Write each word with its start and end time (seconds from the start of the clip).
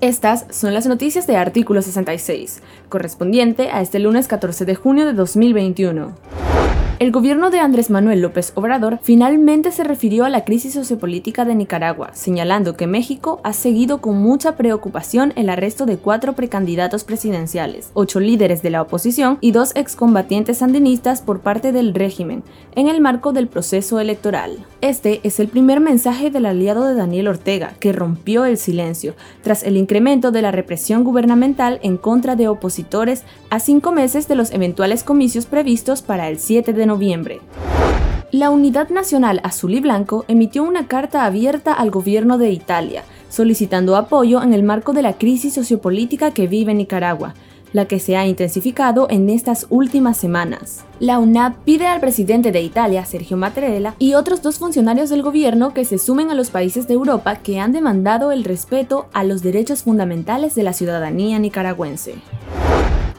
Estas 0.00 0.46
son 0.50 0.74
las 0.74 0.86
noticias 0.86 1.26
de 1.26 1.36
artículo 1.36 1.82
66, 1.82 2.62
correspondiente 2.88 3.70
a 3.70 3.82
este 3.82 3.98
lunes 3.98 4.28
14 4.28 4.64
de 4.64 4.74
junio 4.76 5.04
de 5.04 5.12
2021. 5.12 6.14
El 7.00 7.12
gobierno 7.12 7.50
de 7.50 7.60
Andrés 7.60 7.90
Manuel 7.90 8.22
López 8.22 8.50
Obrador 8.56 8.98
finalmente 9.00 9.70
se 9.70 9.84
refirió 9.84 10.24
a 10.24 10.30
la 10.30 10.44
crisis 10.44 10.74
sociopolítica 10.74 11.44
de 11.44 11.54
Nicaragua, 11.54 12.10
señalando 12.12 12.76
que 12.76 12.88
México 12.88 13.40
ha 13.44 13.52
seguido 13.52 14.00
con 14.00 14.20
mucha 14.20 14.56
preocupación 14.56 15.32
el 15.36 15.48
arresto 15.48 15.86
de 15.86 15.98
cuatro 15.98 16.32
precandidatos 16.32 17.04
presidenciales, 17.04 17.92
ocho 17.94 18.18
líderes 18.18 18.62
de 18.62 18.70
la 18.70 18.82
oposición 18.82 19.38
y 19.40 19.52
dos 19.52 19.70
excombatientes 19.76 20.58
sandinistas 20.58 21.22
por 21.22 21.38
parte 21.38 21.70
del 21.70 21.94
régimen, 21.94 22.42
en 22.74 22.88
el 22.88 23.00
marco 23.00 23.32
del 23.32 23.46
proceso 23.46 24.00
electoral. 24.00 24.66
Este 24.80 25.20
es 25.22 25.38
el 25.38 25.46
primer 25.46 25.78
mensaje 25.78 26.32
del 26.32 26.46
aliado 26.46 26.84
de 26.84 26.96
Daniel 26.96 27.28
Ortega, 27.28 27.74
que 27.78 27.92
rompió 27.92 28.44
el 28.44 28.58
silencio, 28.58 29.14
tras 29.42 29.62
el 29.62 29.76
incremento 29.76 30.32
de 30.32 30.42
la 30.42 30.50
represión 30.50 31.04
gubernamental 31.04 31.78
en 31.84 31.96
contra 31.96 32.34
de 32.34 32.48
opositores 32.48 33.22
a 33.50 33.60
cinco 33.60 33.92
meses 33.92 34.26
de 34.26 34.34
los 34.34 34.50
eventuales 34.50 35.04
comicios 35.04 35.46
previstos 35.46 36.02
para 36.02 36.28
el 36.28 36.40
7 36.40 36.72
de 36.72 36.87
noviembre. 36.88 37.40
La 38.32 38.50
Unidad 38.50 38.88
Nacional 38.90 39.40
Azul 39.44 39.74
y 39.74 39.80
Blanco 39.80 40.24
emitió 40.26 40.64
una 40.64 40.88
carta 40.88 41.24
abierta 41.24 41.72
al 41.72 41.90
gobierno 41.90 42.36
de 42.36 42.50
Italia, 42.50 43.04
solicitando 43.30 43.96
apoyo 43.96 44.42
en 44.42 44.52
el 44.52 44.64
marco 44.64 44.92
de 44.92 45.02
la 45.02 45.12
crisis 45.14 45.54
sociopolítica 45.54 46.32
que 46.32 46.46
vive 46.46 46.74
Nicaragua, 46.74 47.34
la 47.72 47.86
que 47.86 48.00
se 48.00 48.16
ha 48.16 48.26
intensificado 48.26 49.06
en 49.10 49.30
estas 49.30 49.66
últimas 49.70 50.16
semanas. 50.16 50.84
La 51.00 51.18
UNAP 51.18 51.56
pide 51.64 51.86
al 51.86 52.00
presidente 52.00 52.52
de 52.52 52.60
Italia, 52.62 53.04
Sergio 53.04 53.36
Mattarella, 53.36 53.94
y 53.98 54.14
otros 54.14 54.42
dos 54.42 54.58
funcionarios 54.58 55.10
del 55.10 55.22
gobierno 55.22 55.72
que 55.72 55.84
se 55.84 55.98
sumen 55.98 56.30
a 56.30 56.34
los 56.34 56.50
países 56.50 56.88
de 56.88 56.94
Europa 56.94 57.36
que 57.36 57.60
han 57.60 57.72
demandado 57.72 58.32
el 58.32 58.44
respeto 58.44 59.06
a 59.12 59.24
los 59.24 59.42
derechos 59.42 59.84
fundamentales 59.84 60.54
de 60.54 60.64
la 60.64 60.72
ciudadanía 60.72 61.38
nicaragüense 61.38 62.16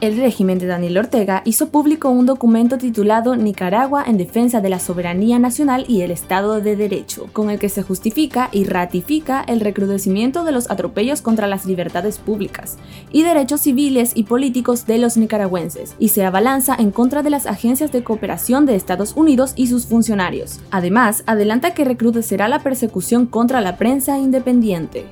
el 0.01 0.15
régimen 0.17 0.59
de 0.59 0.67
Daniel 0.67 0.97
Ortega 0.97 1.41
hizo 1.45 1.69
público 1.69 2.09
un 2.09 2.25
documento 2.25 2.77
titulado 2.77 3.35
Nicaragua 3.35 4.03
en 4.07 4.17
defensa 4.17 4.61
de 4.61 4.69
la 4.69 4.79
soberanía 4.79 5.39
nacional 5.39 5.85
y 5.87 6.01
el 6.01 6.11
Estado 6.11 6.61
de 6.61 6.75
Derecho, 6.75 7.27
con 7.33 7.49
el 7.49 7.59
que 7.59 7.69
se 7.69 7.83
justifica 7.83 8.49
y 8.51 8.63
ratifica 8.63 9.43
el 9.47 9.59
recrudecimiento 9.59 10.43
de 10.43 10.53
los 10.53 10.71
atropellos 10.71 11.21
contra 11.21 11.47
las 11.47 11.65
libertades 11.65 12.17
públicas 12.17 12.77
y 13.11 13.23
derechos 13.23 13.61
civiles 13.61 14.11
y 14.15 14.23
políticos 14.23 14.85
de 14.85 14.99
los 14.99 15.17
nicaragüenses, 15.17 15.95
y 15.99 16.09
se 16.09 16.23
abalanza 16.25 16.75
en 16.79 16.91
contra 16.91 17.21
de 17.21 17.31
las 17.31 17.45
agencias 17.45 17.91
de 17.91 18.03
cooperación 18.03 18.65
de 18.65 18.75
Estados 18.75 19.13
Unidos 19.15 19.53
y 19.55 19.67
sus 19.67 19.85
funcionarios. 19.85 20.59
Además, 20.71 21.23
adelanta 21.25 21.73
que 21.73 21.83
recrudecerá 21.83 22.47
la 22.47 22.59
persecución 22.59 23.25
contra 23.25 23.59
la 23.59 23.77
prensa 23.77 24.17
independiente 24.17 25.05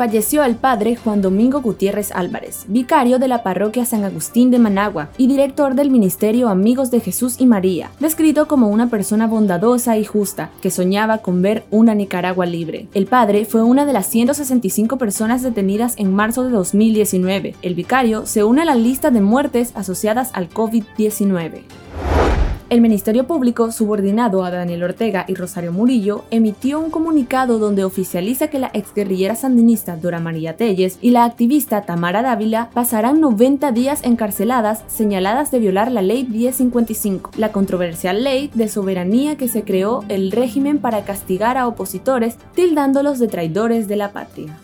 falleció 0.00 0.42
el 0.44 0.56
padre 0.56 0.96
Juan 0.96 1.20
Domingo 1.20 1.60
Gutiérrez 1.60 2.10
Álvarez, 2.12 2.64
vicario 2.68 3.18
de 3.18 3.28
la 3.28 3.42
parroquia 3.42 3.84
San 3.84 4.02
Agustín 4.02 4.50
de 4.50 4.58
Managua 4.58 5.10
y 5.18 5.26
director 5.26 5.74
del 5.74 5.90
Ministerio 5.90 6.48
Amigos 6.48 6.90
de 6.90 7.00
Jesús 7.00 7.34
y 7.38 7.44
María, 7.44 7.90
descrito 8.00 8.48
como 8.48 8.68
una 8.68 8.88
persona 8.88 9.26
bondadosa 9.26 9.98
y 9.98 10.06
justa 10.06 10.52
que 10.62 10.70
soñaba 10.70 11.18
con 11.18 11.42
ver 11.42 11.64
una 11.70 11.94
Nicaragua 11.94 12.46
libre. 12.46 12.88
El 12.94 13.08
padre 13.08 13.44
fue 13.44 13.62
una 13.62 13.84
de 13.84 13.92
las 13.92 14.06
165 14.06 14.96
personas 14.96 15.42
detenidas 15.42 15.92
en 15.98 16.14
marzo 16.14 16.44
de 16.44 16.50
2019. 16.50 17.56
El 17.60 17.74
vicario 17.74 18.24
se 18.24 18.42
une 18.42 18.62
a 18.62 18.64
la 18.64 18.76
lista 18.76 19.10
de 19.10 19.20
muertes 19.20 19.72
asociadas 19.74 20.30
al 20.32 20.48
COVID-19. 20.48 21.60
El 22.70 22.82
Ministerio 22.82 23.26
Público, 23.26 23.72
subordinado 23.72 24.44
a 24.44 24.52
Daniel 24.52 24.84
Ortega 24.84 25.24
y 25.26 25.34
Rosario 25.34 25.72
Murillo, 25.72 26.24
emitió 26.30 26.78
un 26.78 26.92
comunicado 26.92 27.58
donde 27.58 27.82
oficializa 27.82 28.46
que 28.46 28.60
la 28.60 28.70
exguerrillera 28.72 29.34
sandinista 29.34 29.96
Dora 29.96 30.20
María 30.20 30.56
Telles 30.56 30.96
y 31.02 31.10
la 31.10 31.24
activista 31.24 31.82
Tamara 31.82 32.22
Dávila 32.22 32.70
pasarán 32.72 33.20
90 33.20 33.72
días 33.72 34.04
encarceladas 34.04 34.84
señaladas 34.86 35.50
de 35.50 35.58
violar 35.58 35.90
la 35.90 36.00
Ley 36.00 36.22
1055, 36.22 37.32
la 37.38 37.50
controversial 37.50 38.22
ley 38.22 38.52
de 38.54 38.68
soberanía 38.68 39.36
que 39.36 39.48
se 39.48 39.64
creó 39.64 40.04
el 40.08 40.30
régimen 40.30 40.78
para 40.78 41.02
castigar 41.02 41.58
a 41.58 41.66
opositores, 41.66 42.36
tildándolos 42.54 43.18
de 43.18 43.26
traidores 43.26 43.88
de 43.88 43.96
la 43.96 44.12
patria. 44.12 44.56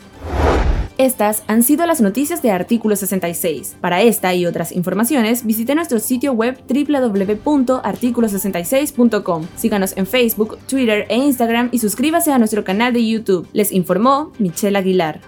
Estas 0.99 1.45
han 1.47 1.63
sido 1.63 1.87
las 1.87 2.01
noticias 2.01 2.43
de 2.43 2.51
Artículo 2.51 2.97
66. 2.97 3.77
Para 3.81 4.03
esta 4.03 4.35
y 4.35 4.47
otras 4.47 4.73
informaciones, 4.73 5.45
visite 5.45 5.75
nuestro 5.75 5.99
sitio 5.99 6.33
web 6.33 6.59
www.articulo66.com. 6.69 9.47
Síganos 9.57 9.95
en 9.97 10.07
Facebook, 10.07 10.57
Twitter 10.67 11.05
e 11.11 11.17
Instagram 11.17 11.69
y 11.71 11.81
suscríbase 11.81 12.33
a 12.33 12.39
nuestro 12.39 12.65
canal 12.65 12.95
de 12.95 13.07
YouTube. 13.07 13.47
Les 13.53 13.73
informó 13.73 14.33
Michelle 14.39 14.79
Aguilar. 14.79 15.21